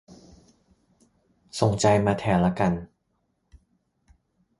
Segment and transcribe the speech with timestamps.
[1.59, 2.73] ส่งใจมาแทนละกัน